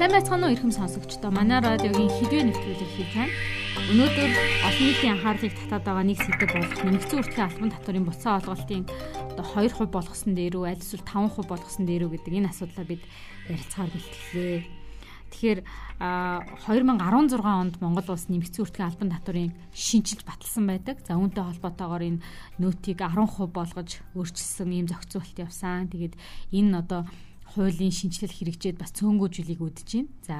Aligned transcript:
Сайн 0.00 0.16
байцгаана 0.16 0.48
уу 0.48 0.56
ихэм 0.56 0.72
сонсогчдоо. 0.72 1.28
Манай 1.28 1.60
радиогийн 1.60 2.08
хэдвээ 2.08 2.48
нэвтрүүлэг 2.48 2.88
хийж 2.96 3.10
байна. 3.20 3.36
Өнөөдөр 3.92 4.30
олон 4.64 4.84
нийтийн 4.88 5.12
анхаарлыг 5.12 5.52
татаад 5.52 5.84
байгаа 5.84 6.04
нэг 6.08 6.18
сэдв 6.24 6.40
болох 6.56 6.80
нэмэгцэн 6.88 7.20
үртгийн 7.20 7.44
албан 7.44 7.68
татварын 7.68 8.08
буцаа 8.08 8.40
олголтын 8.40 8.88
одоо 9.36 9.44
2% 9.44 9.92
болгосон 9.92 10.32
дээр 10.32 10.56
үү 10.56 10.72
аль 10.72 10.80
эсвэл 10.80 11.04
5% 11.04 11.44
болгосон 11.44 11.84
дээр 11.84 12.08
үү 12.08 12.12
гэдэг 12.16 12.32
энэ 12.32 12.48
асуудлаа 12.48 12.86
бид 12.88 13.04
ярилцахаар 13.52 13.92
бэлтгэлээ. 13.92 14.60
Тэгэхээр 15.36 15.60
2016 15.68 17.44
онд 17.44 17.74
Монгол 17.84 18.08
улс 18.08 18.26
нэмэгцэн 18.32 18.62
үртгийн 18.64 18.88
албан 18.88 19.12
татварын 19.12 19.52
шинжилж 19.76 20.24
баталсан 20.24 20.64
байдаг. 20.64 20.96
За 21.04 21.20
үүнтэй 21.20 21.44
холбоотойгоор 21.44 22.02
энэ 22.08 22.24
нөөтийг 22.56 23.04
10% 23.04 23.52
болгож 23.52 24.00
өөрчилсөн 24.16 24.72
ийм 24.72 24.88
зохицуулт 24.88 25.36
явсан. 25.36 25.92
Тэгээд 25.92 26.16
энэ 26.56 26.88
одоо 26.88 27.04
хуулийн 27.50 27.90
шинжилэл 27.90 28.30
хэрэгжээд 28.30 28.78
бас 28.78 28.94
цөөнгөөжлийг 28.94 29.58
үдэж 29.58 29.88
байна. 29.90 30.10
За 30.22 30.36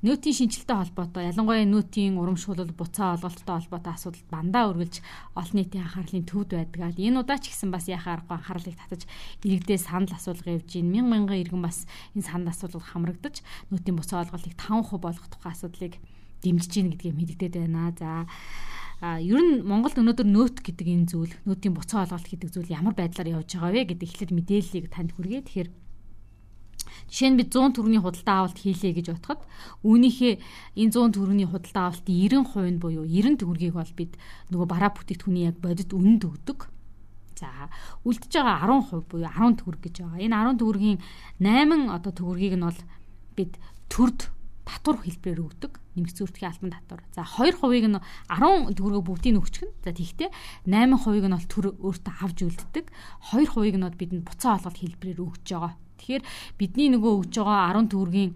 нөөтийн 0.00 0.36
шинжилэлтэй 0.40 0.76
холбоотой 0.80 1.28
ялангуяа 1.28 1.68
нөөтийн 1.68 2.16
урамшуулал 2.16 2.72
буцаа 2.72 3.20
олголттой 3.20 3.60
холбоотой 3.60 3.92
асуудал 3.92 4.24
дандаа 4.32 4.72
үргэлж 4.72 5.04
олон 5.36 5.56
нийтийн 5.60 5.84
анхаарлын 5.84 6.24
төвд 6.24 6.50
байдаг. 6.56 6.96
Энэ 6.96 7.20
удаа 7.20 7.36
ч 7.36 7.52
гэсэн 7.52 7.68
бас 7.68 7.84
яхаа 7.92 8.24
аргагүй 8.24 8.36
анхаарлыг 8.40 8.76
татаж 8.80 9.04
иргэдээ 9.44 9.76
санал 9.76 10.16
асуулга 10.16 10.56
явж 10.56 10.70
байна. 10.72 10.96
Мянган 10.96 11.26
мянган 11.26 11.42
иргэн 11.42 11.62
бас 11.62 11.84
энэ 12.16 12.24
санал 12.24 12.54
асуулгад 12.54 12.88
хамрагдаж 12.88 13.36
нөөтийн 13.68 13.96
буцаа 13.98 14.22
олголтыг 14.24 14.54
5% 14.56 15.02
болгох 15.02 15.28
тухай 15.28 15.52
асуудлыг 15.52 15.94
дэмжиж 16.40 16.72
гин 16.72 16.90
гэдгийг 16.94 17.16
мэддэгдээд 17.18 17.54
байна. 17.60 17.92
За 17.98 18.26
а 19.00 19.20
ер 19.20 19.36
нь 19.36 19.60
Монголд 19.60 20.00
өнөөдөр 20.00 20.24
нөөт 20.24 20.56
гэдэг 20.64 20.86
энэ 20.88 21.08
зүйл 21.12 21.34
нөөтийн 21.44 21.76
буцаа 21.76 22.08
олголт 22.08 22.32
гэдэг 22.32 22.48
зүйл 22.48 22.72
ямар 22.72 22.96
байдлаар 22.96 23.44
явж 23.44 23.52
байгаа 23.52 23.76
вэ 23.76 23.82
гэдэг 23.92 24.08
ихлэд 24.08 24.32
мэдээллийг 24.32 24.88
танд 24.88 25.12
хүргэе. 25.12 25.44
Тэгэхээр 25.44 25.68
Жишээ 27.06 27.30
нь 27.30 27.38
бид 27.38 27.50
100 27.54 27.78
төгрөгийн 27.78 28.02
худалдаа 28.02 28.36
авалт 28.42 28.58
хийлээ 28.58 28.92
гэж 28.98 29.06
бодоход 29.14 29.42
үүнийхээ 29.86 30.34
энэ 30.82 30.90
100 30.90 31.14
төгрөгийн 31.14 31.50
худалдаа 31.54 31.84
авалтын 31.94 32.14
90% 32.14 32.74
нь 32.74 32.82
буюу 32.82 33.04
90 33.06 33.40
төгрөгийг 33.40 33.74
бол 33.78 33.92
бид 33.94 34.12
нөгөө 34.50 34.66
бараа 34.66 34.90
бүтээгдэхүүний 34.90 35.46
яг 35.46 35.56
бодит 35.62 35.90
үнэнд 35.94 36.22
өгдөг. 36.26 36.58
За 37.38 37.48
үлдэж 38.02 38.32
байгаа 38.32 38.66
10% 38.66 39.06
буюу 39.06 39.30
10 39.30 39.60
төгрөг 39.62 39.80
гэж 39.86 39.94
байгаа. 40.02 40.24
Энэ 40.24 40.34
10 40.34 40.60
төгрөгийн 40.60 40.98
8 41.38 41.94
одоо 41.94 42.12
төгрөгийг 42.12 42.54
нь 42.58 42.66
бол 42.66 42.80
бид 43.38 43.52
төрд 43.86 44.20
татвар 44.66 44.98
хэлбэрээр 44.98 45.46
өгдөг 45.46 45.72
нэмэгц 45.94 46.18
үртгийн 46.26 46.50
албан 46.50 46.72
татвар. 46.74 47.00
За 47.14 47.22
2%ыг 47.22 47.86
нь 47.86 47.96
10 48.28 48.74
төгрөгөө 48.76 49.04
бүгдийг 49.06 49.38
өгчихнэ. 49.40 49.72
За 49.86 49.94
тэгвэл 49.94 50.34
8%ыг 50.66 51.24
нь 51.24 51.36
бол 51.38 51.46
төр 51.46 51.66
өөртөө 51.80 52.14
авч 52.20 52.38
үлддэг. 52.44 52.86
2%ыг 53.30 53.76
нь 53.78 53.86
бол 53.86 53.96
бидэнд 53.96 54.26
буцаа 54.26 54.58
олголт 54.58 54.76
хэлбэрээр 54.82 55.22
өгч 55.22 55.46
байгаа. 55.54 55.72
Тэгэхээр 55.98 56.24
бидний 56.60 56.88
нөгөө 56.92 57.12
өгж 57.24 57.34
байгаа 57.40 57.74
10 57.76 57.92
төгрөгийн 57.92 58.32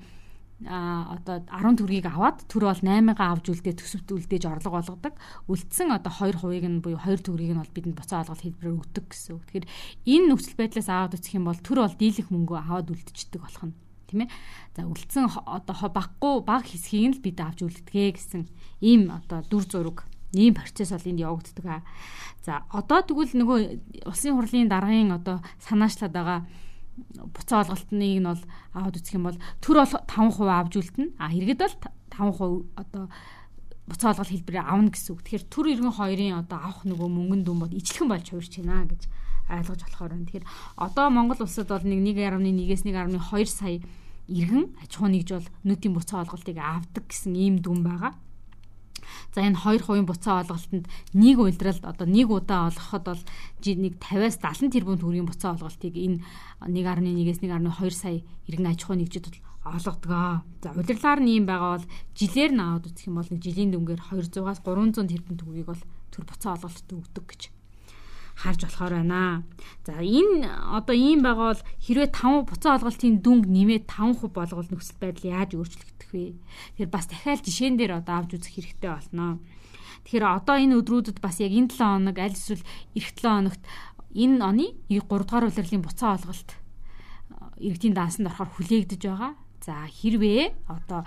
а 0.68 1.16
одоо 1.16 1.40
10 1.48 1.80
төгрөгийг 1.80 2.04
аваад 2.04 2.44
төр 2.44 2.68
бол 2.68 2.82
8-аа 2.84 3.32
авж 3.32 3.48
үлдээ 3.48 3.80
төсөвт 3.80 4.12
үлдээж 4.12 4.44
орлого 4.44 4.76
болгодог. 4.76 5.16
Үлдсэн 5.48 5.88
одоо 5.88 6.12
2%-ыг 6.12 6.64
нь 6.68 6.84
буюу 6.84 7.00
2 7.00 7.24
төгрөгийг 7.24 7.56
нь 7.56 7.62
бол 7.64 7.72
бидэнд 7.72 7.96
буцаа 7.96 8.20
олголт 8.20 8.44
хэлбэрээр 8.44 8.76
өгдөг 8.76 9.04
гэсэн. 9.08 9.40
Тэгэхээр 9.40 9.66
энэ 10.04 10.28
нөхцөл 10.28 10.60
байдлаас 10.60 10.88
аваад 10.92 11.16
үзэх 11.16 11.32
юм 11.40 11.48
бол 11.48 11.60
төр 11.64 11.78
бол 11.80 11.96
дийлэх 11.96 12.28
мөнгө 12.28 12.54
аваад 12.60 12.92
үлдчихдэг 12.92 13.40
болох 13.40 13.64
нь 13.64 13.74
тийм 14.04 14.20
ээ. 14.28 14.30
За 14.76 14.80
үлдсэн 14.84 15.24
одоо 15.48 15.88
баггүй 15.88 16.34
баг 16.44 16.64
хэсгийг 16.68 17.08
нь 17.08 17.14
л 17.16 17.24
бид 17.24 17.40
авч 17.40 17.64
үлддэгэ 17.64 18.20
гэсэн 18.20 18.42
ийм 18.84 19.08
одоо 19.16 19.40
дүр 19.48 19.64
зураг 19.64 20.04
ийм 20.36 20.54
процесс 20.54 20.92
бол 20.92 21.08
энд 21.08 21.24
явагддаг 21.24 21.66
аа. 21.66 21.82
За 22.44 22.68
одоо 22.68 23.00
тэгвэл 23.00 23.32
нөгөө 23.32 23.58
улсын 24.12 24.36
хурлын 24.36 24.68
даргын 24.68 25.16
одоо 25.16 25.40
санаачлаад 25.62 26.12
байгаа 26.12 26.40
буцаа 27.34 27.64
олголтныг 27.64 28.18
нь 28.20 28.28
бол 28.28 28.42
аваад 28.74 28.96
үзэх 28.98 29.16
юм 29.16 29.24
бол 29.28 29.38
төр 29.60 29.76
бол 29.82 29.94
5% 30.06 30.46
авж 30.46 30.72
үлдэнэ. 30.78 31.14
А 31.18 31.32
иргэд 31.34 31.60
бол 31.60 31.76
5% 32.10 32.78
одоо 32.80 33.04
буцаа 33.90 34.10
олголт 34.14 34.30
хэлбэрээр 34.30 34.66
авна 34.66 34.90
гэсэн 34.94 35.12
үг. 35.14 35.22
Тэгэхээр 35.26 35.44
төр 35.50 35.66
иргэн 35.74 35.94
хоёрын 35.98 36.38
одоо 36.38 36.58
авах 36.62 36.84
нөгөө 36.86 37.08
мөнгөн 37.10 37.42
дүн 37.42 37.58
бол 37.58 37.72
ижлэхэн 37.74 38.08
болж 38.10 38.26
хувирч 38.30 38.54
байна 38.62 38.86
гэж 38.86 39.02
ойлгож 39.50 39.80
болохоор 39.82 40.10
байна. 40.14 40.26
Тэгэхээр 40.30 40.46
одоо 40.78 41.06
Монгол 41.10 41.40
улсад 41.42 41.68
бол 41.68 41.82
нэг 41.82 42.16
1.1-ээс 42.16 42.82
1.2 42.86 43.50
сая 43.50 43.82
иргэн 44.30 44.64
аж 44.78 44.90
ахуй 44.94 45.10
нэгж 45.10 45.28
бол 45.34 45.48
нөтийн 45.66 45.94
буцаа 45.94 46.22
олголтыг 46.22 46.56
авдаг 46.62 47.04
гэсэн 47.10 47.34
ийм 47.34 47.58
дүн 47.58 47.82
байгаа. 47.82 48.14
За 49.34 49.40
энэ 49.44 49.58
2% 49.58 50.06
буцаа 50.06 50.42
олголтод 50.42 50.86
нэг 51.14 51.36
уйлдралд 51.38 51.84
одоо 51.84 52.06
нэг 52.06 52.28
удаа 52.30 52.70
олгоход 52.70 53.04
бол 53.04 53.22
нэг 53.64 53.94
50-аас 54.00 54.36
70 54.40 54.72
тэрбум 54.74 54.98
төгрөгийн 54.98 55.28
буцаа 55.28 55.54
олголтыг 55.54 55.94
энэ 55.94 56.22
1.1-ээс 56.64 57.40
1.2 57.44 57.90
сая 57.90 58.22
иргэн 58.48 58.70
аж 58.70 58.80
ахуй 58.84 58.96
нэгжид 58.98 59.26
бол 59.28 59.40
олгодгоо. 59.64 60.40
За 60.62 60.72
удирлаар 60.72 61.20
нь 61.20 61.36
юм 61.36 61.44
байгаа 61.44 61.76
бол 61.76 61.86
жилээр 62.16 62.52
нь 62.56 62.62
аваад 62.64 62.88
үзэх 62.88 63.06
юм 63.12 63.20
бол 63.20 63.28
жилийн 63.28 63.70
дүнгээр 63.76 64.00
200-аас 64.08 64.60
300 64.64 65.04
тэрбум 65.04 65.36
төгрөгийг 65.36 65.68
бол 65.68 65.82
төр 66.10 66.24
буцаа 66.24 66.56
олголтод 66.56 66.96
өгдөг 66.96 67.24
гэж 67.28 67.42
харж 68.40 68.64
болохоор 68.64 69.04
байна. 69.04 69.44
За 69.84 70.00
энэ 70.00 70.48
одоо 70.48 70.96
ийм 70.96 71.20
байгаа 71.20 71.52
бол 71.52 71.62
хэрвээ 71.84 72.08
5 72.08 72.48
буцаа 72.48 72.80
олголтын 72.80 73.20
дүнг 73.20 73.44
нэмээд 73.44 73.84
5% 73.84 74.32
болгол 74.32 74.70
нөхцөл 74.72 74.96
байдал 74.96 75.28
яаж 75.28 75.50
өөрчлөгдөх 75.60 76.10
вэ? 76.16 76.40
Тэгэхээр 76.80 76.90
бас 76.90 77.06
дахиад 77.06 77.44
жишээн 77.44 77.76
дээр 77.76 78.00
одоо 78.00 78.14
авч 78.24 78.40
үзэх 78.40 78.56
хэрэгтэй 78.56 78.90
болно. 78.90 79.38
Тэгэхээр 80.08 80.24
одоо 80.24 80.56
энэ 80.56 80.76
өдрүүдэд 80.80 81.18
бас 81.20 81.36
яг 81.44 81.52
энэ 81.52 81.68
7 81.68 81.84
хоног 81.84 82.16
аль 82.16 82.32
эсвэл 82.32 82.64
эх 82.96 83.06
7 83.12 83.28
хоногт 83.28 83.62
энэ 84.16 84.40
оны 84.40 84.66
3 84.88 85.04
дугаар 85.04 85.44
улирлын 85.44 85.84
буцаа 85.84 86.16
олголт 86.16 86.50
иргэдийн 87.60 87.94
даансанд 87.94 88.32
орохоор 88.32 88.50
хүлээгдэж 88.56 89.02
байгаа. 89.04 89.32
За 89.60 89.84
хэрвээ 89.84 90.56
одоо 90.64 91.04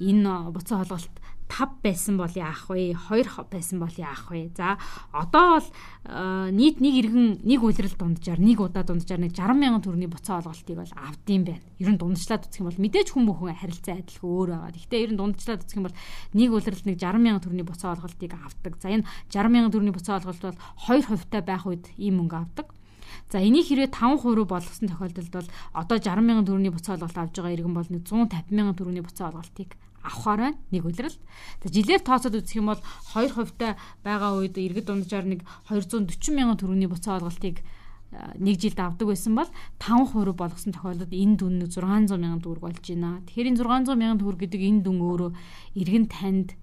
энэ 0.00 0.48
буцаа 0.48 0.80
олголт 0.80 1.12
5 1.50 1.82
байсан 1.82 2.14
бол 2.14 2.30
яах 2.30 2.70
вэ? 2.70 2.94
2 2.94 3.50
байсан 3.50 3.82
бол 3.82 3.90
яах 3.98 4.30
вэ? 4.30 4.54
За 4.54 4.78
одоо 5.10 5.58
бол 5.58 5.68
э, 6.06 6.50
нийт 6.54 6.78
нэг 6.78 6.94
иргэн 7.02 7.42
нэг 7.42 7.60
үйлрэл 7.60 7.98
дунджаар 7.98 8.38
нэг 8.38 8.62
удаа 8.62 8.86
дунджаар 8.86 9.18
нэг 9.18 9.34
60 9.34 9.58
мянган 9.58 9.82
төгрөгийн 9.82 10.14
буцаа 10.14 10.38
олголтыг 10.38 10.78
бол 10.78 10.94
авдсан 10.94 11.42
байна. 11.42 11.66
Ер 11.82 11.90
нь 11.90 11.98
дундчлаад 11.98 12.46
үзэх 12.46 12.62
юм 12.62 12.70
бол 12.70 12.82
мэдээж 12.86 13.08
хүн 13.10 13.26
бүхэн 13.26 13.58
харилцаа 13.58 13.98
адилхан 13.98 14.30
өөр 14.30 14.48
байгаа. 14.54 14.70
Гэхдээ 14.78 15.02
ер 15.02 15.10
нь 15.10 15.18
дундчлаад 15.18 15.62
үзэх 15.66 15.78
юм 15.82 15.86
бол 15.90 15.98
нэг 16.38 16.48
үйлрэлд 16.54 16.86
нэг 16.86 16.96
60 17.02 17.18
мянган 17.18 17.42
төгрөгийн 17.42 17.66
буцаа 17.66 17.90
олголтыг 17.98 18.32
авдаг. 18.38 18.72
За 18.78 18.88
энэ 18.94 19.04
60 19.34 19.50
мянган 19.50 19.72
төгрөгийн 19.74 19.98
буцаа 19.98 20.22
олголт 20.22 20.42
бол 20.46 20.58
2% 20.86 21.34
та 21.34 21.42
байх 21.42 21.66
үед 21.66 21.84
ийм 21.98 22.22
мөнгө 22.22 22.38
авдаг. 22.38 22.70
За 23.30 23.42
энийг 23.42 23.66
хэрвээ 23.66 23.90
5% 23.90 24.38
руу 24.38 24.46
болгосон 24.46 24.86
тохиолдолд 24.86 25.34
бол 25.34 25.48
одоо 25.74 25.98
60 25.98 26.22
мянган 26.22 26.46
төгрөгийн 26.46 26.74
буцаа 26.74 26.94
олголт 26.94 27.18
авж 27.18 27.34
байгаа 27.34 27.54
иргэн 27.58 27.74
бол 27.74 27.90
150 27.90 28.54
мянган 28.54 28.76
төгрөгийн 28.78 29.06
буцаа 29.06 29.34
олголтыг 29.34 29.74
авахаар 30.10 30.40
байна 30.42 30.58
нэг 30.74 30.82
үлрэл. 30.84 31.18
За 31.62 31.68
жилээр 31.70 32.02
тооцоод 32.02 32.34
үзэх 32.34 32.58
юм 32.58 32.74
бол 32.74 32.82
2% 33.14 33.54
та 33.54 33.78
байгаа 34.02 34.42
үед 34.42 34.58
иргэд 34.58 34.90
дунджаар 34.90 35.26
нэг 35.30 35.46
240 35.70 36.34
мянган 36.34 36.58
төгрөгийн 36.58 36.90
буцаа 36.90 37.22
олголтыг 37.22 37.62
нэг 38.10 38.58
жилд 38.58 38.80
авдаг 38.82 39.06
байсан 39.06 39.38
бол 39.38 39.50
5% 39.78 40.34
болгосон 40.34 40.74
тохиолдолд 40.74 41.14
энэ 41.14 41.38
дүн 41.38 41.54
600 41.70 42.18
мянган 42.18 42.42
төгрөг 42.42 42.64
болж 42.66 42.82
байна. 42.82 43.22
Тэгэхээр 43.30 43.50
энэ 43.54 43.60
600 43.62 43.94
мянган 43.94 44.18
төгрөг 44.18 44.40
гэдэг 44.42 44.62
энэ 44.66 44.82
дүн 44.82 44.98
өөрөө 44.98 45.30
иргэн 45.78 46.06
танд 46.10 46.58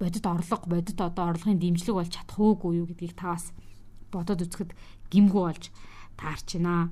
бодит 0.00 0.24
орлого, 0.24 0.64
бодит 0.64 0.96
одоо 0.96 1.36
орлогын 1.36 1.60
дэмжлэг 1.60 1.92
болж 1.92 2.08
чадах 2.08 2.40
уугүй 2.40 2.80
юу 2.80 2.88
гэдгийг 2.88 3.12
та 3.12 3.36
бас 3.36 3.52
бодоод 4.08 4.40
үзэхэд 4.48 4.72
гимгүү 5.12 5.42
болж 5.44 5.68
таарч 6.16 6.56
байна. 6.56 6.88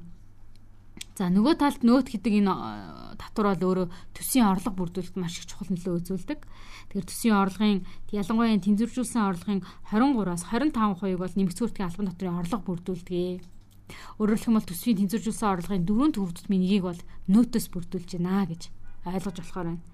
За 1.19 1.27
нөгөө 1.35 1.59
талд 1.59 1.83
нөт 1.83 2.15
гэдэг 2.15 2.31
энэ 2.31 2.55
э, 2.55 3.19
татвар 3.19 3.59
бол 3.59 3.75
өөрөө 3.75 3.87
төсвийн 4.15 4.55
орлого 4.55 4.87
бүрдүүлэлт 4.87 5.19
маш 5.19 5.43
их 5.43 5.51
чухал 5.51 5.67
нөлөө 5.67 5.99
үзүүлдэг. 5.99 6.47
Тэгэхээр 6.47 7.09
төсвийн 7.11 7.43
орлогын 7.43 7.83
ялангуяа 8.15 8.63
тэнцвэржүүлсэн 8.63 9.27
орлогын 9.27 9.67
23-аас 9.91 10.47
25%-ыг 10.47 11.19
бол 11.19 11.35
нэмэгцүүртгийн 11.35 11.89
албан 11.91 12.09
татврын 12.15 12.39
орлого 12.39 12.63
бүрдүүлдэг. 12.71 13.43
Өөрөөр 14.23 14.43
хэлбэл 14.47 14.71
төсвийн 14.71 14.99
тэнцвэржүүлсэн 15.03 15.51
орлогын 15.59 15.83
дөрөв 15.91 16.15
төвөрдөлтмийн 16.15 16.63
нэгийг 16.63 16.85
бол 16.87 17.01
нөөтөөс 17.27 17.67
бүрдүүлж 17.67 18.11
байна 18.15 18.47
гэж 18.47 18.63
ойлгож 19.15 19.37
болохоор 19.41 19.69
байна. 19.73 19.85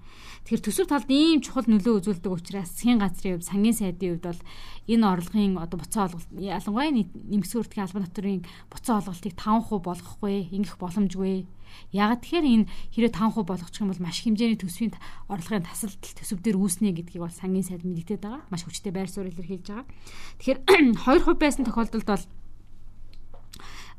Тэгэхээр 0.45 0.65
төсөв 0.65 0.85
талд 0.85 1.09
ийм 1.09 1.41
чухал 1.41 1.65
нөлөө 1.65 2.05
үзүүлдэг 2.05 2.31
учраас 2.31 2.69
засгийн 2.69 3.01
газрын 3.01 3.41
хувьд 3.41 3.49
сангийн 3.49 3.73
сайдын 3.73 4.21
хувьд 4.21 4.25
бол 4.29 4.41
энэ 4.93 5.05
орлогын 5.09 5.57
одоо 5.57 5.77
буцаа 5.81 6.05
олголт 6.05 6.29
ялангуяа 6.37 6.93
нэмсгүүртгийн 6.93 7.85
албан 7.89 8.05
татврын 8.05 8.45
буцаа 8.69 9.01
олголтыг 9.01 9.33
5% 9.33 9.81
болгохгүй 9.81 10.35
ингэх 10.53 10.77
боломжгүй. 10.77 11.49
Яг 11.91 12.21
тэгэхээр 12.21 12.45
энэ 12.45 12.69
хэрэв 12.93 13.11
5% 13.17 13.41
болгочих 13.41 13.81
юм 13.81 13.89
бол 13.89 14.05
маш 14.05 14.21
хэмжээний 14.21 14.59
төсвийн 14.61 14.93
орлогын 15.27 15.65
тасалдал 15.65 16.13
төсөв 16.13 16.39
дээр 16.45 16.61
үүснэ 16.61 16.93
гэдгийг 16.93 17.25
бол 17.25 17.33
сангийн 17.33 17.65
сайд 17.65 17.81
мэдэгдээд 17.81 18.21
байгаа. 18.21 18.45
Маш 18.53 18.63
хүчтэй 18.63 18.93
байр 18.93 19.09
суурь 19.09 19.33
илэрхийлж 19.33 19.67
байгаа. 19.73 19.89
Тэгэхээр 20.39 20.59
2% 21.35 21.41
байсан 21.41 21.65
тохиолдолд 21.65 22.07
бол 22.07 22.23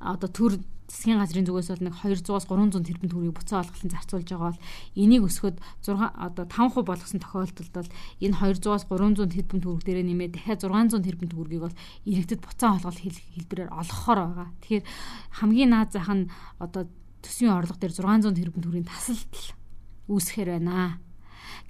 одоо 0.01 0.29
төр 0.29 0.53
засгийн 0.87 1.19
газрын 1.19 1.47
зүгээс 1.47 1.71
бол 1.75 1.85
нэг 1.91 1.95
200-аас 1.99 2.47
300 2.47 2.87
тэрбум 2.87 3.11
төгрөгийг 3.11 3.35
буцаа 3.35 3.67
олголтын 3.67 3.91
зарцуулж 3.91 4.29
байгаа 4.31 4.55
бол 4.55 4.63
энийг 4.95 5.23
өсгөхөд 5.27 5.59
6 5.83 5.99
одоо 5.99 6.45
5% 6.47 6.87
болгосон 6.87 7.21
тохиолдолд 7.21 7.73
бол 7.75 7.91
энэ 8.23 8.39
200-аас 8.39 8.85
300 8.87 9.35
тэрбум 9.35 9.59
төгрөг 9.67 9.83
дээрээ 9.83 10.07
нэмээд 10.07 10.33
дахиад 10.39 10.63
600 10.63 11.03
тэрбум 11.03 11.29
төгрөгийг 11.31 11.63
бол 11.67 11.81
иргэдэд 12.07 12.41
буцаа 12.41 12.79
олголт 12.79 13.03
хэлбэрээр 13.03 13.71
олгохоор 13.75 14.19
байгаа. 14.23 14.49
Тэгэхээр 14.63 14.85
хамгийн 15.43 15.71
наад 15.75 15.91
зах 15.91 16.11
нь 16.15 16.31
одоо 16.63 16.87
төсвийн 17.19 17.51
орлого 17.51 17.79
дээр 17.83 17.95
600 17.99 18.39
тэрбум 18.39 18.63
төгрөгийн 18.63 18.87
тасалдал 18.87 19.47
үүсэхэр 20.07 20.49
байна. 20.55 21.03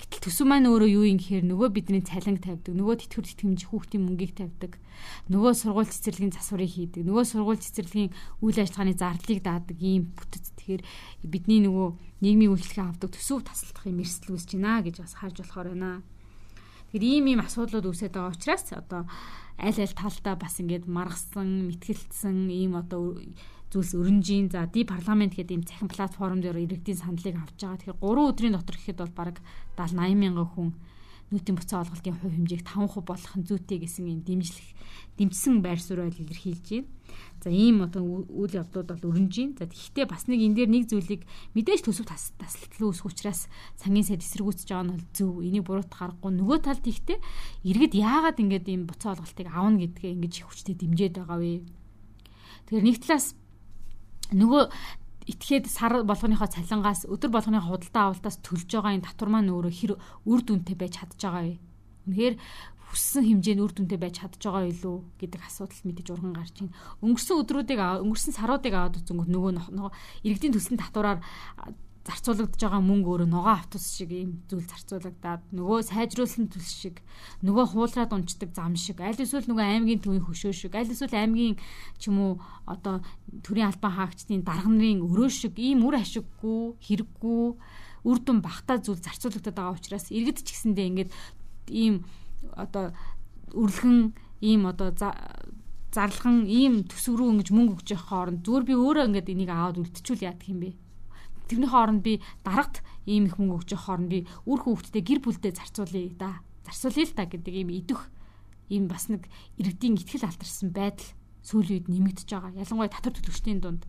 Гэтэл 0.00 0.20
төсөв 0.28 0.46
маань 0.48 0.68
өөрөө 0.70 0.90
юу 0.90 1.04
юм 1.06 1.18
гэхээр 1.20 1.44
нөгөө 1.46 1.68
бидний 1.72 2.02
цалинг 2.02 2.44
тавьдаг, 2.44 2.72
нөгөө 2.72 2.96
тэтгэвэр 3.06 3.26
тэтгэмж 3.26 3.60
хүүхдийн 3.68 4.02
мөнгийг 4.04 4.32
тавьдаг, 4.36 4.72
нөгөө 5.32 5.52
сургууль 5.56 5.90
цэцэрлэгийн 5.90 6.34
засварыг 6.36 6.70
хийдэг, 6.72 7.02
нөгөө 7.04 7.24
сургууль 7.26 7.60
цэцэрлэгийн 7.60 8.10
үйл 8.40 8.58
ажиллагааны 8.60 8.94
зардлыг 8.96 9.40
даадаг 9.44 9.78
ийм 9.80 10.12
бүтэц. 10.16 10.56
Тэгэхээр 10.56 10.82
бидний 11.24 11.60
нөгөө 11.64 11.88
нийгмийн 12.24 12.52
үйлчлэгээ 12.56 12.86
авдаг 12.88 13.10
төсөв 13.12 13.44
тасалдах 13.44 13.84
юм 13.84 14.00
эрсдэл 14.00 14.34
үүсэж 14.34 14.50
байна 14.56 14.80
гэж 14.80 14.96
бас 15.04 15.14
харж 15.20 15.36
болохоор 15.44 15.68
байна. 15.76 16.00
Тэгэхээр 16.92 17.04
ийм 17.04 17.24
ийм 17.34 17.40
асуудлууд 17.42 17.86
үүсээд 17.90 18.14
байгаа 18.14 18.34
учраас 18.34 18.66
одоо 18.72 19.02
аль 19.58 19.80
аль 19.80 19.96
талдаа 19.98 20.34
бас 20.38 20.60
ингээд 20.62 20.86
маргасан, 20.86 21.66
мэтгэлцсэн 21.68 22.46
ийм 22.52 22.78
одоо 22.78 23.18
зүйлс 23.72 23.92
өрнжийн 23.98 24.52
за 24.54 24.70
ди 24.70 24.86
парламент 24.86 25.34
гэдэг 25.34 25.54
ийм 25.56 25.64
цахим 25.66 25.88
платформ 25.90 26.38
дээр 26.40 26.62
иргэдийн 26.62 27.02
саналыг 27.02 27.36
авч 27.36 27.58
байгаа. 27.58 27.98
Тэгэхээр 27.98 27.98
3 27.98 28.30
өдрийн 28.30 28.54
дотор 28.54 28.76
гэхэд 28.78 28.98
бол 29.02 29.14
бараг 29.18 29.36
70 29.74 29.98
80 29.98 30.22
мянган 30.22 30.48
хүн 30.54 30.68
нүүтийн 31.34 31.58
буцаа 31.58 31.82
олголтын 31.82 32.14
хувь 32.22 32.34
хэмжээг 32.38 32.62
5% 32.62 33.02
болгох 33.02 33.34
нь 33.34 33.46
зүйтэй 33.46 33.78
гэсэн 33.82 34.06
ийм 34.06 34.20
дэмжлэх 34.22 34.68
дэмжсэн 35.18 35.58
байр 35.64 35.80
суурь 35.82 36.06
ойл 36.06 36.22
илэрхийлж 36.22 36.66
байна. 36.70 36.86
За 37.42 37.50
ийм 37.50 37.82
одоо 37.82 38.26
үйл 38.30 38.54
явдлууд 38.62 38.88
бол 38.94 39.08
өрнөж 39.10 39.34
байна. 39.34 39.58
За 39.58 39.66
тэгэхдээ 39.66 40.06
бас 40.06 40.30
нэг 40.30 40.38
энэ 40.44 40.56
дээр 40.60 40.70
нэг 40.70 40.84
зүйлийг 40.86 41.22
мэдээж 41.56 41.82
төсөв 41.82 42.06
тасалтлал 42.06 42.92
үүсэх 42.92 43.10
учраас 43.10 43.50
сангийн 43.80 44.06
сайд 44.06 44.22
эсэргүүцэж 44.22 44.68
байгаа 44.70 44.86
нь 44.86 44.94
бол 44.94 45.06
зөв. 45.16 45.32
Энийг 45.42 45.64
буруутах 45.66 46.02
аргагүй. 46.14 46.30
Нөгөө 46.30 46.58
талд 46.62 46.84
ихтэй 46.86 47.18
иргэд 47.64 47.94
яагаад 47.96 48.38
ингэж 48.38 48.64
ийм 48.70 48.86
буцаа 48.86 49.16
олголтыг 49.16 49.48
авна 49.50 49.82
гэдгээ 49.82 50.14
ингэж 50.14 50.34
их 50.38 50.46
хүчтэй 50.46 50.76
дэмжиж 50.78 51.16
байгаа 51.16 51.38
вэ? 51.42 51.64
Тэгэхээр 52.70 52.86
нэг 52.86 52.96
талаас 53.02 53.26
нөгөө 54.30 54.62
итгээд 55.26 55.66
сар 55.66 56.06
болгоныхоо 56.06 56.46
цалингаас 56.46 57.10
өдөр 57.10 57.30
болгоныхоо 57.34 57.74
худалдаа 57.74 58.14
авалтаас 58.14 58.38
төлж 58.46 58.70
байгаа 58.70 58.94
энэ 58.94 59.06
татвар 59.10 59.30
маань 59.30 59.50
өөрөө 59.50 59.74
хэр 59.74 59.92
үр 59.98 60.40
дүнтэй 60.46 60.76
байж 60.78 61.02
чадж 61.02 61.18
байгаа 61.18 61.42
вэ? 61.42 61.58
Үнэхээр 62.06 62.34
хүссэн 62.86 63.24
хэмжээнд 63.26 63.62
үр 63.66 63.72
дүнтэй 63.74 63.98
байж 63.98 64.14
чадж 64.22 64.38
байгаа 64.38 64.70
юу 64.70 65.02
гэдэг 65.18 65.42
асуудал 65.42 65.82
мэдээж 65.82 66.08
урган 66.14 66.34
гарч 66.38 66.54
байна. 66.62 66.74
Өнгөрсөн 67.02 67.40
өдрүүдийг 67.42 67.80
өнгөрсөн 68.06 68.34
саруудыг 68.38 68.74
аваад 68.78 68.98
үзэнгүүт 69.02 69.30
нөгөө 69.34 69.52
нөгөө 69.74 69.92
иргэдийн 70.30 70.54
төслийн 70.54 70.78
татвараар 70.78 71.18
зарцуулагдж 72.06 72.62
байгаа 72.62 72.82
мөнгө 72.86 73.10
өөрөө 73.10 73.30
ногоо 73.34 73.54
автобус 73.58 73.98
шиг 73.98 74.10
ийм 74.14 74.30
зүйл 74.46 74.62
зарцуулагдаад 74.62 75.42
нөгөө 75.50 75.78
сайжруулсан 75.90 76.46
төс 76.54 76.70
шиг 76.78 77.02
нөгөө 77.42 77.74
хуулраад 77.74 78.14
унцдаг 78.14 78.54
зам 78.54 78.78
шиг 78.78 79.02
аль 79.02 79.18
эсвэл 79.18 79.50
нөгөө 79.50 79.66
аймгийн 79.66 80.00
төвийн 80.06 80.22
хөшөө 80.22 80.54
шиг 80.54 80.78
аль 80.78 80.86
эсвэл 80.86 81.18
аймгийн 81.18 81.58
ч 81.98 82.06
юм 82.06 82.18
уу 82.22 82.32
одоо 82.70 83.02
төрийн 83.42 83.74
албан 83.74 83.92
хаагчдын 83.98 84.46
дарга 84.46 84.70
нарын 84.70 85.02
өрөө 85.02 85.30
шиг 85.34 85.58
ийм 85.58 85.82
үр 85.82 85.98
ашиггүй 85.98 86.78
хэрэггүй 86.86 87.42
үр 88.06 88.18
дүн 88.22 88.38
багтаа 88.38 88.78
зүйл 88.78 89.02
зарцуулагдаад 89.02 89.58
байгаа 89.58 89.74
учраас 89.74 90.06
иргэд 90.14 90.46
ч 90.46 90.54
гэсэндээ 90.54 90.86
ингээд 90.86 91.10
ийм 91.74 92.06
одоо 92.54 92.94
үрлхэн 93.50 94.14
ийм 94.46 94.70
одоо 94.70 94.94
зарлахын 95.90 96.46
ийм 96.46 96.86
төсөв 96.86 97.18
рүү 97.18 97.34
ингэж 97.34 97.48
мөнгө 97.50 97.74
өгч 97.82 97.88
явах 97.98 98.06
хооронд 98.14 98.46
зүгээр 98.46 98.64
би 98.68 98.74
өөрөө 98.78 99.04
ингээд 99.10 99.32
энийг 99.32 99.50
аваад 99.50 99.80
үлдчихүүл 99.82 100.26
яадаг 100.28 100.46
юм 100.46 100.60
бэ 100.62 100.70
тэрний 101.46 101.70
хооронд 101.70 102.02
би 102.02 102.20
дарагт 102.44 102.82
ийм 103.06 103.30
их 103.30 103.38
мөнгө 103.38 103.62
өгч 103.62 103.70
хооронд 103.74 104.10
би 104.10 104.26
үр 104.44 104.60
хөвгтдээ 104.62 105.02
гэр 105.02 105.20
бүлдээ 105.22 105.52
зарцуулъя 105.54 106.10
да. 106.18 106.42
Зарцуулъя 106.66 107.06
л 107.06 107.16
та 107.16 107.24
гэдэг 107.26 107.54
ийм 107.54 107.70
идэх 107.70 108.10
ийм 108.68 108.90
бас 108.90 109.06
нэг 109.08 109.30
иргэдийн 109.56 109.96
ихтгэл 109.96 110.26
алдарсан 110.26 110.74
байдал 110.74 111.06
сүүлийн 111.46 111.86
үед 111.86 111.90
нэмэгдэж 111.90 112.28
байгаа. 112.28 112.58
Ялангуяа 112.58 112.90
татвар 112.90 113.14
төлөгчдийн 113.14 113.60
дунд. 113.62 113.82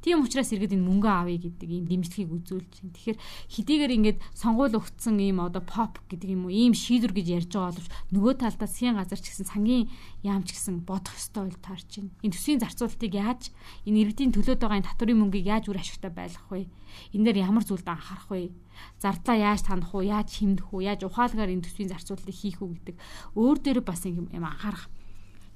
Тийм 0.00 0.24
учраас 0.24 0.48
иргэд 0.56 0.72
энэ 0.72 0.88
мөнгө 0.88 1.08
авъя 1.12 1.36
гэдэг 1.36 1.68
ийм 1.68 1.84
дэмжлэгийг 1.84 2.32
үзүүлж 2.32 2.72
байна. 2.80 2.94
Тэгэхээр 2.96 3.18
хэдийгээр 3.52 3.92
ингээд 4.00 4.18
сонгуул 4.32 4.80
өгцсөн 4.80 5.20
ийм 5.20 5.44
одоо 5.44 5.60
pop 5.60 6.00
гэдэг 6.08 6.28
юм 6.32 6.48
уу 6.48 6.52
ийм 6.52 6.72
шийдвэр 6.72 7.12
гэж 7.12 7.26
ярьж 7.44 7.52
байгаа 7.52 7.76
боловч 7.76 7.92
нөгөө 8.16 8.34
талдаа 8.40 8.64
засгийн 8.64 8.96
газар 8.96 9.20
ч 9.20 9.28
гэсэн 9.28 9.46
сангийн 9.52 9.92
яамч 10.24 10.48
гэсэн 10.56 10.88
бодох 10.88 11.12
ёстой 11.12 11.52
үйл 11.52 11.60
таарч 11.60 12.00
байна. 12.00 12.16
Энэ 12.24 12.32
төсвийн 12.32 12.62
зарцуулалтыг 12.64 13.12
яаж 13.12 13.42
энэ 13.84 14.00
иргэдийн 14.08 14.32
төлөөд 14.32 14.60
байгаа 14.64 14.80
энэ 14.80 14.88
татврын 14.88 15.20
мөнгийг 15.20 15.46
яаж 15.52 15.68
үр 15.68 15.76
ашигтай 15.76 16.08
байлгах 16.08 16.48
вэ? 16.48 16.64
Энэ 17.12 17.24
дээр 17.28 17.44
ямар 17.44 17.64
зүйлд 17.68 17.84
анхаарах 17.84 18.32
вэ? 18.32 18.56
зардлаа 18.96 19.36
яаж 19.36 19.60
танах 19.68 19.92
уу, 19.92 20.00
яаж 20.00 20.28
хэмнэх 20.32 20.72
үү, 20.72 20.88
яаж 20.88 21.04
ухаалгаар 21.04 21.52
энэ 21.52 21.64
төсвийн 21.68 21.92
зарцуулалтыг 21.92 22.32
хийх 22.32 22.64
үү 22.64 22.70
гэдэг 22.80 22.96
өөр 23.36 23.58
дээр 23.60 23.80
бас 23.84 24.08
юм 24.08 24.32
анхаарах 24.32 24.88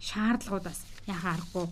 шаардлагууд 0.05 0.65
бас 0.69 0.85
яхаа 1.09 1.41
аргагүй 1.41 1.67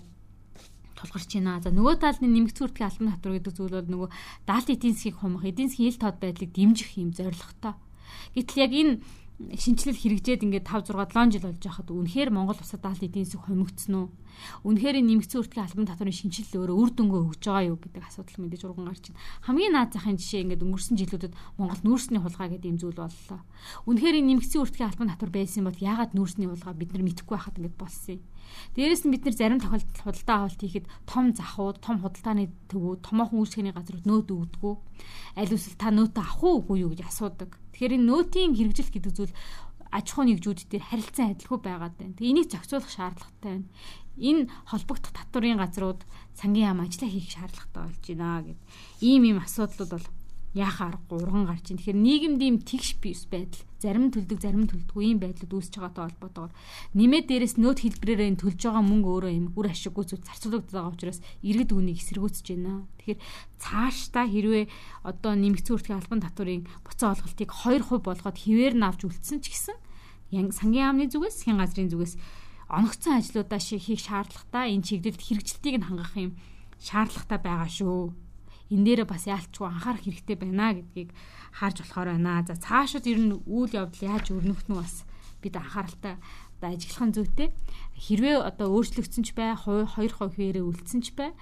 тулгарч 1.03 1.31
байна. 1.35 1.59
За 1.59 1.75
нөгөө 1.75 1.95
талд 1.99 2.23
нь 2.23 2.31
нэмэгц 2.31 2.59
хүртгийн 2.63 2.89
албан 2.89 3.11
татвар 3.19 3.35
гэдэг 3.37 3.55
зүйл 3.59 3.77
бол 3.77 3.91
нөгөө 3.91 4.09
даалт 4.47 4.69
эдийн 4.71 4.95
засгийг 4.95 5.17
хумах, 5.19 5.45
эдийн 5.45 5.69
засгийн 5.69 5.91
ил 5.91 5.99
тод 5.99 6.17
байдлыг 6.23 6.51
дэмжих 6.55 6.91
юм 6.95 7.11
зорилготой. 7.11 7.75
Гэтэл 8.39 8.63
яг 8.63 8.73
энэ 8.73 8.93
шинжилэл 9.59 9.99
хэрэгжээд 9.99 10.45
ингээд 10.47 10.67
5 10.71 10.95
6 10.95 11.11
7 11.11 11.35
жил 11.35 11.47
болж 11.51 11.59
байхад 11.59 11.89
үнэхээр 11.91 12.31
Монгол 12.31 12.63
улсад 12.63 12.81
даалт 12.87 13.03
эдийн 13.03 13.27
засаг 13.27 13.51
хомигдсон 13.51 13.95
уу? 13.99 14.09
Үнэхээр 14.67 14.97
нэмэгдсэн 15.03 15.41
үртгэлийн 15.43 15.67
албан 15.69 15.89
татварын 15.89 16.17
шинжилэл 16.17 16.61
өөрөө 16.63 16.77
үр 16.77 16.91
дүнгээ 16.93 17.23
өгж 17.23 17.43
байгаа 17.43 17.69
юу 17.71 17.79
гэдэг 17.79 18.03
асуудал 18.03 18.39
мэдээж 18.43 18.63
урган 18.67 18.87
гарч 18.89 19.05
байна. 19.11 19.23
Хамгийн 19.47 19.73
наад 19.73 19.91
захын 19.93 20.19
жишээ 20.19 20.43
ингээд 20.47 20.65
өнгөрсөн 20.67 20.97
жилүүдэд 21.01 21.35
Монгол 21.59 21.83
нүүрсний 21.83 22.21
хулгай 22.23 22.49
гэдэг 22.53 22.71
юм 22.73 22.79
зүйл 22.81 22.99
боллоо. 22.99 23.41
Үнэхээр 23.89 24.17
нэмэгдсэн 24.23 24.63
үртгэлийн 24.63 24.91
албан 24.93 25.11
татвар 25.13 25.33
байсан 25.33 25.63
бол 25.67 25.79
яагаад 25.79 26.13
нүүрсний 26.13 26.49
хулгай 26.49 26.75
бид 26.77 26.91
нар 26.93 27.05
мэдэхгүй 27.07 27.37
байхад 27.37 27.59
ингээд 27.59 27.77
болсон 27.79 28.13
юм? 28.17 28.23
Дээрээс 28.77 29.03
нь 29.07 29.13
бид 29.13 29.25
нар 29.25 29.37
зарим 29.37 29.61
тохиолдолд 29.61 29.99
худалдаа 30.03 30.37
авалт 30.45 30.61
хийхэд 30.61 30.87
том 31.09 31.33
захууд, 31.33 31.77
том 31.81 31.97
худалдааны 32.01 32.53
төвүүд, 32.69 33.01
томоохон 33.07 33.41
үйлчлэгээний 33.41 33.73
газрууд 33.73 34.07
нөөд 34.09 34.29
өгдөггүй. 34.29 34.75
Аль 35.41 35.55
эсвэл 35.57 35.81
та 35.81 35.89
нөөтөө 35.89 36.21
авах 36.21 36.43
уугүй 36.43 36.77
юу 36.85 36.91
гэж 36.93 37.01
асуудаг. 37.07 37.57
Тэгэхээр 37.73 37.97
энэ 37.97 38.09
нөөтийн 38.09 38.53
хэрэгжилт 38.53 38.93
гэдэг 38.93 39.13
зүйл 39.17 39.33
аж 39.93 40.07
ахуйн 40.09 40.33
нэгжүүд 40.33 40.73
дээр 40.73 40.85
харилцан 40.89 41.37
адилгүй 41.37 41.61
байгаад 41.61 41.95
байна. 42.01 42.17
Тэгээ 42.17 42.33
энийг 42.33 42.49
зохицуулах 42.49 42.89
шаардлагатай 42.89 43.61
байна. 43.61 43.69
Энэ 44.19 44.49
холбогдох 44.69 45.13
татварын 45.13 45.61
газрууд 45.61 46.01
сангийн 46.37 46.75
яам 46.75 46.81
ажиллаа 46.85 47.11
хийх 47.11 47.31
шаардлагатай 47.33 47.83
болж 47.89 48.05
байна 48.09 48.43
гэд. 48.45 48.61
Ийм 49.01 49.23
ийм 49.25 49.39
асуудлууд 49.41 49.91
бол 49.93 50.07
яхаа 50.53 50.93
аргагүй 50.93 51.17
урган 51.25 51.49
гарч 51.49 51.73
ийн. 51.73 51.81
Тэгэхээр 51.81 51.97
нийгэмд 51.97 52.41
ийм 52.45 52.57
тэгш 52.61 53.01
бис 53.01 53.25
байдал 53.25 53.65
зарим 53.81 54.13
төлдөг 54.13 54.37
зарим 54.37 54.69
төлдөггүй 54.69 55.05
ийм 55.09 55.19
байдлууд 55.25 55.49
үүсэж 55.49 55.81
байгаатай 55.81 56.05
холбоотойгоор 56.13 56.53
нэмээд 56.93 57.27
дээрэс 57.33 57.57
нөт 57.57 57.79
хэлбэрээр 57.81 58.29
энэ 58.37 58.41
төлж 58.45 58.61
байгаа 58.61 58.85
мөнгө 58.85 59.11
өөрөө 59.17 59.33
юм 59.33 59.47
үр 59.57 59.67
ашиггүй 59.73 60.05
зүйл 60.05 60.29
зарцуулагдаад 60.29 60.77
байгаа 60.77 60.93
учраас 60.93 61.19
иргэд 61.41 61.73
үнийг 61.73 61.99
эсэргүүцэж 62.05 62.47
байна. 62.53 62.85
Тэгэхээр 63.01 63.21
цаашдаа 63.65 64.27
хэрвээ 64.29 64.65
одоо 65.09 65.33
нэмэгдсэн 65.41 65.73
үртгэн 65.73 65.99
албан 66.05 66.21
татварын 66.21 66.63
буцаа 66.85 67.17
олголтыг 67.17 67.49
2% 67.49 68.05
болгоод 68.05 68.37
хിവэр 68.37 68.75
нь 68.77 68.85
авч 68.85 69.01
үлдсэн 69.09 69.41
ч 69.41 69.57
гэсэн 69.57 69.77
сангийн 70.53 70.85
яамны 70.93 71.09
зүгээс 71.09 71.43
засгийн 71.43 71.61
газрын 71.61 71.89
зүгээс 71.89 72.15
оногцсон 72.69 73.19
ажлуудаа 73.19 73.59
хийх 73.59 74.01
шаардлагатай 74.05 74.75
энэ 74.75 74.87
чиглэлд 74.87 75.23
хэрэгжилтийг 75.23 75.77
нь 75.81 75.87
хангах 75.89 76.15
юм 76.19 76.33
шаардлагатай 76.79 77.39
байгаа 77.43 77.71
шүү 77.71 78.15
энэ 78.73 78.85
дээрээ 78.89 79.09
бас 79.09 79.29
яалчгүй 79.29 79.69
анхаарах 79.69 80.01
хэрэгтэй 80.01 80.37
байна 80.41 80.73
гэдгийг 80.73 81.11
харж 81.53 81.77
болохоор 81.85 82.09
байна. 82.17 82.41
За 82.49 82.57
цаашид 82.57 83.05
ер 83.05 83.21
нь 83.21 83.37
үйл 83.45 83.73
явдал 83.77 84.09
яаж 84.17 84.33
өрнөх 84.33 84.65
нь 84.65 84.81
бас 84.81 85.05
бид 85.45 85.55
анхааралтай 85.61 86.17
одоо 86.57 86.69
ажиглах 86.73 87.13
зүйтэй. 87.13 87.49
Хэрвээ 88.01 88.41
одоо 88.41 88.73
өөрчлөгдсөн 88.73 89.25
ч 89.29 89.37
бай, 89.37 89.53
2% 89.53 89.93
хിവэрээ 89.93 90.65
үлдсэн 90.65 91.01
ч 91.05 91.13
бай. 91.13 91.37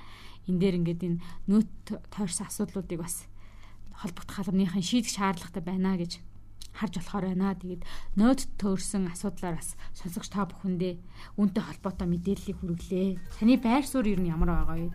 Энэ 0.51 0.59
дээр 0.59 0.79
ингээд 0.83 1.03
энэ 1.07 1.23
нөт 1.47 1.71
тойрсон 2.11 2.51
асуудлуудыг 2.51 2.99
бас 2.99 3.31
холбогдох 3.95 4.35
халамжийн 4.35 4.83
шийдэх 4.83 5.15
шаардлагатай 5.15 5.63
байна 5.63 5.95
гэж 5.95 6.19
харж 6.81 6.95
болохоор 6.97 7.25
байна. 7.29 7.53
Тэгээд 7.53 7.83
нөт 8.17 8.41
төөрсөн 8.57 9.13
асуудлаар 9.13 9.61
бас 9.61 9.77
сонсогч 10.01 10.33
та 10.33 10.49
бүхэндээ 10.49 10.95
үүнтэй 11.37 11.63
холбоотой 11.63 12.09
мэдээллийг 12.09 12.57
хүргэлээ. 12.65 13.09
Таны 13.37 13.55
байр 13.61 13.85
суурь 13.85 14.17
ер 14.17 14.21
нь 14.25 14.33
ямар 14.33 14.57
байгаа 14.57 14.77
вэ? 14.81 14.89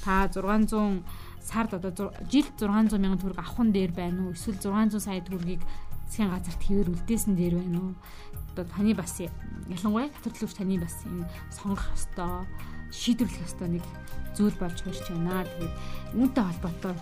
Та 0.00 0.32
600 0.32 1.04
сард 1.44 1.76
одоо 1.76 2.12
жилд 2.32 2.56
600 2.56 2.96
мянган 2.96 3.20
төгрөг 3.20 3.40
авахын 3.40 3.72
дээр 3.72 3.92
байна 3.92 4.24
уу? 4.24 4.32
Эсвэл 4.32 4.56
600 4.56 5.04
сая 5.04 5.20
төгрөгийг 5.20 5.62
засгийн 6.08 6.32
газарт 6.32 6.62
хэвээр 6.64 6.88
үлдээсэн 6.92 7.34
дээр 7.36 7.54
байна 7.60 7.78
уу? 7.84 7.92
Одоо 8.56 8.64
таны 8.64 8.92
бас 8.96 9.20
ялангуяа 9.20 10.08
татвар 10.08 10.32
төлөвч 10.32 10.54
таны 10.56 10.80
бас 10.80 10.96
энэ 11.04 11.28
сонгох 11.52 11.84
ёстой, 11.92 12.48
шийдвэрлэх 12.88 13.44
ёстой 13.44 13.68
нэг 13.76 13.84
зүйл 14.32 14.56
болж 14.56 14.78
хурж 14.80 15.04
байна. 15.12 15.44
Тэгээд 15.44 15.74
үүнтэй 16.16 16.44
холбоотой 16.48 16.94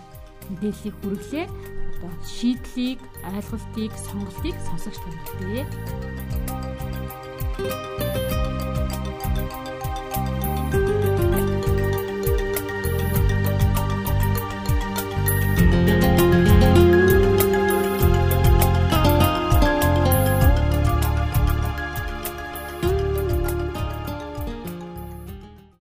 мэдээллийг 0.49 0.95
хүргэлээ. 1.01 1.45
Одоо 1.97 2.13
шийдлийг, 2.25 2.99
ойлголтыг, 3.25 3.91
сонголтыг 4.05 4.55
сонсогч 4.67 4.97
тань 5.01 5.19
хэлээ. 5.25 5.65